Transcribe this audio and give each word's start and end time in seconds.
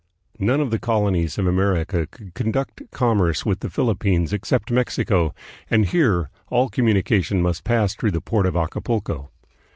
None 0.39 0.61
of 0.61 0.71
the 0.71 0.79
colonies 0.79 1.37
of 1.37 1.45
America 1.45 2.07
could 2.09 2.33
conduct 2.33 2.81
commerce 2.89 3.45
with 3.45 3.59
the 3.59 3.69
Philippines 3.69 4.33
except 4.33 4.71
Mexico, 4.71 5.31
and 5.69 5.85
here 5.85 6.31
all 6.47 6.71
communica 6.71 7.23
tion 7.23 7.39
must 7.43 7.63
pass 7.63 7.93
through 7.93 8.09
the 8.09 8.19
port 8.19 8.47
of 8.47 8.55
Acapulco. 8.55 9.29